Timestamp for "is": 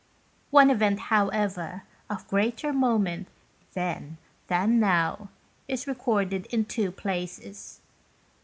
5.67-5.85